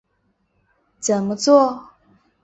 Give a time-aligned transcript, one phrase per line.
[0.99, 1.91] 怎么作？